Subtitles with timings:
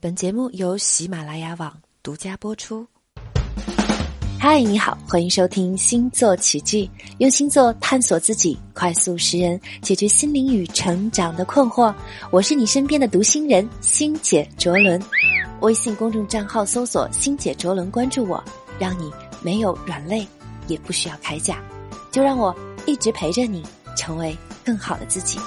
[0.00, 2.86] 本节目由喜马拉雅网独家播出。
[4.38, 11.92] 嗨，你好，欢迎收听星座奇迹，用星座探索自己，快速识人，解决心灵与成长的困惑。
[12.30, 15.02] 我是你身边的读心人星姐卓伦，
[15.62, 18.40] 微信公众账号搜索“星姐卓伦”，关注我，
[18.78, 19.12] 让你
[19.42, 20.24] 没有软肋，
[20.68, 21.60] 也不需要铠甲，
[22.12, 22.54] 就让我
[22.86, 23.64] 一直陪着你，
[23.96, 25.40] 成为更好的自己。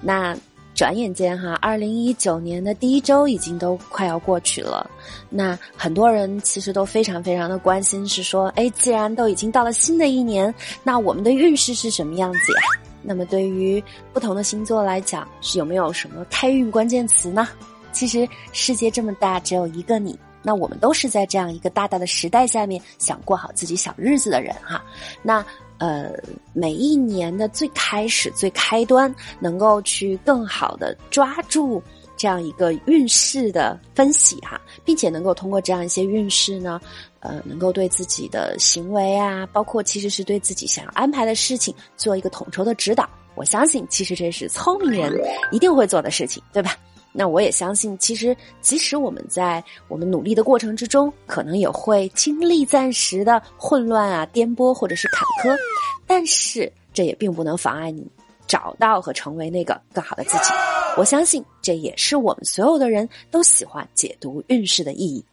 [0.00, 0.32] 那。
[0.80, 4.90] 转眼间哈，二零一九年的第一周已经都快要过去了。
[5.28, 12.62] 那很多人其实都非常非常的关心，是说，哎，既然都已经到了新的一年，那我们的运势是什么样子呀？
[13.02, 17.46] 那么对于不同的星座来讲，是有没有什么开运关键词呢？
[17.92, 20.18] 其实世界这么大，只有一个你。
[20.42, 24.82] 那我们都是在这样一个大大的时代下面，想过好自己小日子的人哈。
[25.22, 25.44] 那。
[25.80, 26.12] 呃，
[26.52, 31.82] 每一年的最开始、最开端，能够去更好的抓住
[32.18, 36.78] 这样一个运势的分析哈，并且能够通过这样一些运势呢，
[37.20, 43.08] 呃，能够对自己的行为啊，包括其实是对自己想要安排的事情做一个统筹的指导。
[43.34, 45.18] 我相信，其实这是聪明人
[45.50, 46.76] 一定会做的事情，对吧？
[47.12, 55.56] 那我也相信，其实即使我们在我们努力的过程之中，可能也会经历暂时的混乱啊、颠簸或者是坎坷，
[56.06, 58.06] 但是这也并不能妨碍你
[58.46, 60.52] 找到和成为那个更好的自己。
[60.96, 65.24] 我相信这也是我们所有的人都喜欢解读运势的意义。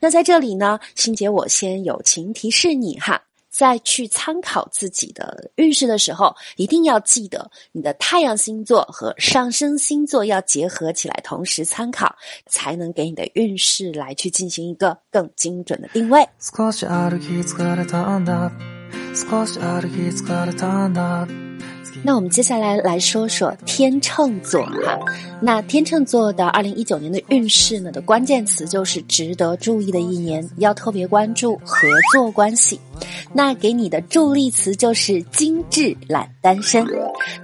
[0.00, 3.22] 那在这里呢，欣姐我先友情提示你哈。
[3.56, 16.28] 在去参考自己的运势的时候，一定要记得你的太阳星座和上升星座要结合起来，同时参考，才能给你的运势来去进行一个更精准的定位。
[22.06, 24.96] 那我们接下来来说说天秤座哈，
[25.40, 32.78] 那天秤座的二零一九年的运势呢的关键词就是值得注意的一年，要特别关注合作关系。
[33.32, 36.86] 那给你的助力词就是精致懒单身。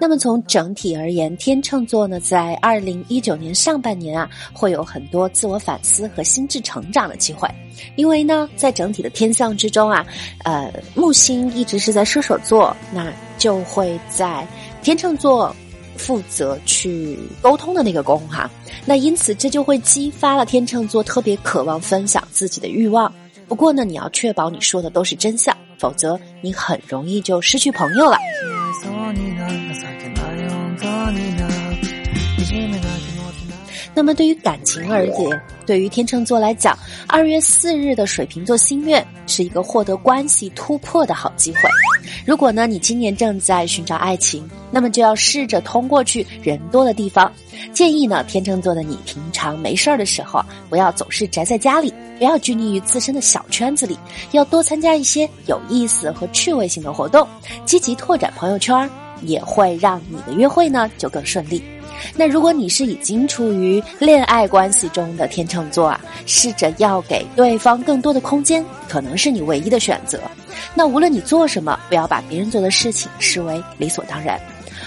[0.01, 7.49] 那么从整体而言，天秤座呢在二零一九年上半年啊会有很多自我反思和心智成长的机会，
[7.97, 10.07] 因为呢在整体的天象之中啊，
[10.45, 13.13] 呃木星一直是在射手座，那。
[13.39, 14.47] 就会在
[14.85, 15.53] 天秤座
[15.97, 18.49] 负责去沟通的那个宫哈，
[18.87, 23.13] 那因此这就会激发了天秤座特别渴望分享自己的欲望。
[23.49, 28.17] 不过呢，你要确保你说的都是真相，否则你很容易就失去朋友了。
[33.95, 36.77] 那么对于感情而言，对于天秤座来讲，
[37.07, 41.61] 二月四日的水瓶座心愿是一个获得关系突破的好机会。
[42.25, 47.31] 如果呢，你今年正在寻找爱情，那么就要试着通过去人多的地方。
[47.73, 53.97] 建议呢，天秤座的你平常没事儿的时候，不要总是宅在家里，不要拘泥于自身的小圈子里，
[54.33, 57.29] 要多参加一些有意思和趣味性的活动，
[57.67, 58.89] 积极拓展朋友圈，
[59.23, 61.63] 也会让你的约会呢就更顺利。
[62.17, 70.19] 那如果你是已经处于恋爱关系中的天秤座啊，试着要给对方更多的空间，可能是你唯一的选择。
[70.75, 74.41] 那无论你做什么，不要把别人做的事情视为理所当然，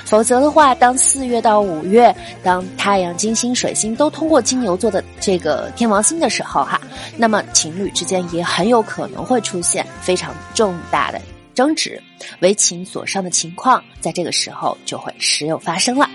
[0.04, 2.14] 否则的话，当四月到五月，
[2.44, 6.82] 当太阳、金星、水星都通过金牛座的这个天王星的时候哈，
[7.16, 11.22] 那么情侣之间也很有可能会出现非常重大的
[11.56, 12.00] 争执，
[12.42, 16.08] 为情所伤的情况，在这个时候就会时有发生了。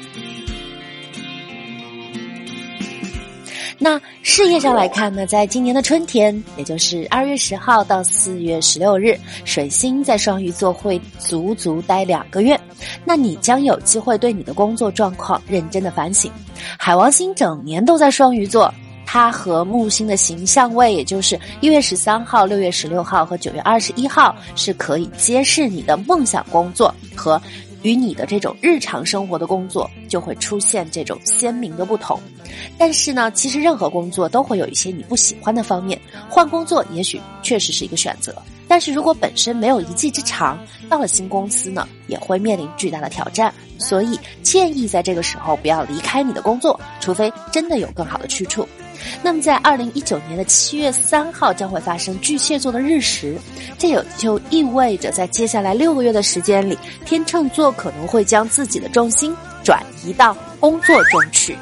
[3.83, 12.61] 那事业上来看呢，在今年的春天，也就是二月十号到四月十六日，水星在双鱼座会足足待两个月，
[13.07, 16.31] 那你将有机会对你的工作状况认真的反省。
[16.79, 18.71] 海王星整年都在双鱼座，
[19.13, 27.43] 它和木星的形象位，也就是一月十三号、六月十六号和九月二十一号，是可以揭示你的梦想工作和。
[27.83, 32.21] 与你的这种日常生活的工作就会出现这种鲜明的不同，
[32.77, 35.99] 但是呢，其实任何工作都会有一些你不喜欢的方面，
[36.29, 38.35] 换工作也许确实是一个选择。
[38.69, 40.59] 但是如果本身没有一技之长，
[40.91, 43.51] 到了新公司呢，也会面临巨大的挑战。
[43.79, 48.69] 所以建议在这个时候不要离开你的工作，除非真的有更好的去处。
[49.23, 53.37] 那么在二零一九年的七月三号将会发生巨蟹座的日食，
[53.79, 61.57] 这也就意味着在接下来六个月的时间里，天秤座可能会将自己的重心转移到工作中去，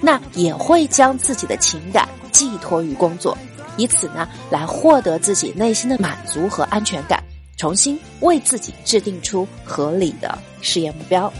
[0.00, 3.36] 那也会将自己的情感寄托于工作，
[3.76, 7.22] 以此呢来获得自己内心的满足和安全感，
[7.56, 11.32] 重新为自己制定出合理的事业目标。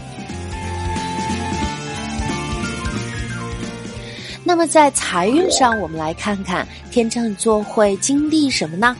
[4.49, 8.97] 那么在财运上，我们来看看天秤座会经历什么呢？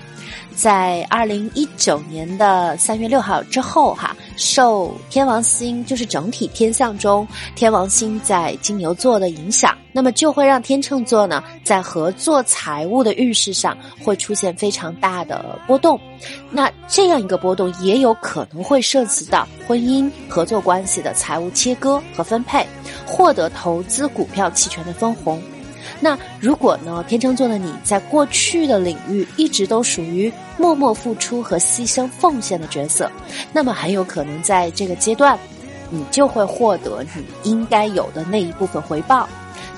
[0.56, 16.00] 在二零一九年的三月六号之后，哈，受天王星就是整体天象中天王星在金牛座的影响，那么就会让天秤座呢在合作财务的运势上会出现非常大的波动。
[16.50, 22.66] 那这样一个波动也有可能会涉及到婚姻合作关系的财务切割和分配，
[23.06, 25.42] 获得投资股票期权的分红。
[26.00, 33.12] 那如果呢，天秤座的你在过去的领域一直都属于默默付出和牺牲奉献的角色，
[33.52, 35.38] 那么很有可能在这个阶段，
[35.90, 39.28] 你就会获得你应该有的那一部分回报。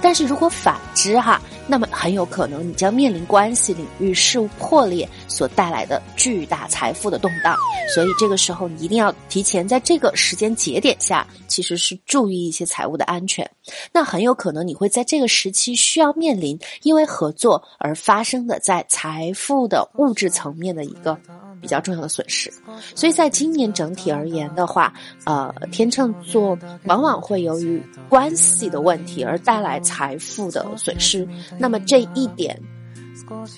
[0.03, 7.55] 但是如果反之哈，那么很有可能你将面临关系领域事物破裂所带来的巨大财富的动荡。
[7.93, 13.47] 所以这个时候你一定要提前在这个时间节点下，其实是注意一些财务的安全。
[13.91, 21.17] 那很有可能你会在这个时期需要面临因为合作而发生的在财富的物质层面的一个。
[21.61, 22.51] 比较重要的损失，
[22.95, 24.91] 所以在今年整体而言的话，
[25.25, 27.79] 呃，天秤座往往会由于
[28.09, 31.27] 关系的问题而带来财富的损失。
[31.59, 32.59] 那么这一点，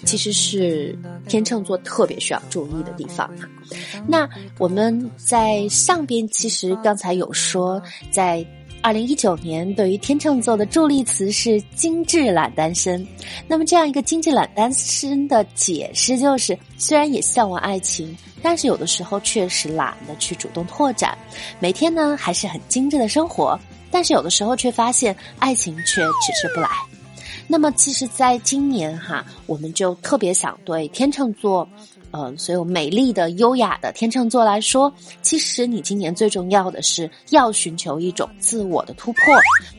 [0.04, 0.94] 其实是
[1.30, 3.33] 天秤座特别需要注意的地方。
[4.06, 4.27] 那
[4.59, 7.81] 我们在上边其实刚才有说
[8.12, 8.45] 在。
[8.83, 13.07] 二零一九年对于天秤座的助力词是“精致懒单身”。
[13.47, 21.18] 那么，这样一个“精致懒单身”的解释就是：虽然也向往爱情，但是有的时候确实懒得去主动拓展。
[21.62, 23.57] 每天呢还是很精致的生活，
[23.89, 26.68] 但是有的时候却发现爱情却迟迟不来。
[27.47, 31.65] 那么，其实，在今年哈，我们就特别想对天秤座。
[32.15, 34.94] 嗯，所有美丽的、优雅的天秤座来说，
[35.24, 39.21] 其实你今年最重要的是要寻求一种自我的突破，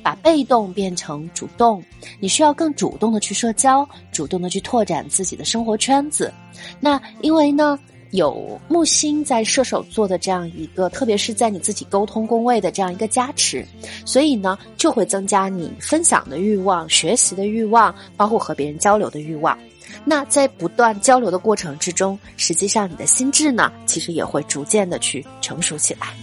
[0.02, 1.80] 把被动变成主动。
[2.18, 6.32] 你需要更主动的去社交，主动的去拓展自己的生活圈子。
[6.80, 7.78] 那因为呢，
[8.10, 13.64] 有木星在射手座的这样一个，特别是在你自己沟通宫位的这样一个加持，
[14.04, 19.56] 所以呢，就会增加你分享的欲望、学习的欲望，包括和别人交流的欲望。
[20.04, 26.14] 那在不断交流的过程之中，实际上你的心智呢，其实也会逐渐的去成熟起来。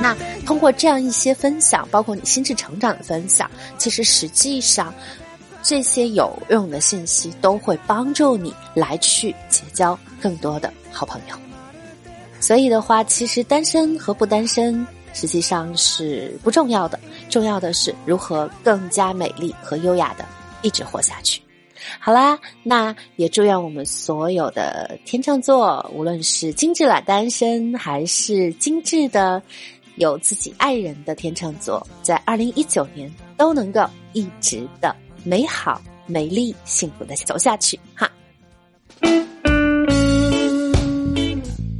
[0.00, 4.92] 那通过这样一些分享，包括你心智成长的分享，其实实际上
[5.62, 11.36] 这些有用的信息都会帮助你来去结交更多的好朋友。
[12.40, 14.86] 所以的话，其实单身和不单身。
[15.14, 17.00] 实际上是不重要的，
[17.30, 20.26] 重要的是如何更加美丽和优雅的
[20.60, 21.40] 一直活下去。
[22.00, 29.40] 好啦，那也祝愿我们所有的天秤座，无论是精致懒单身，还是精致的
[29.96, 34.94] 有自己爱人的天秤座，在二零一九年都能够一直的
[35.24, 37.78] 美好、美丽、幸福的走下去。
[37.94, 38.10] 哈，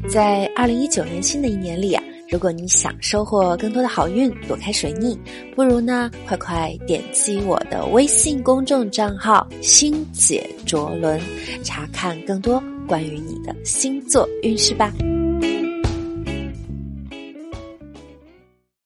[0.09, 2.05] 在二零一九年新的一年里啊。
[2.31, 5.17] 如果你想收获更多的好运，躲开水逆，
[5.55, 11.21] 不如呢，快快点击我的微信公众账号“星姐卓伦”，
[11.63, 14.93] 查看更多关于你的星座运势吧。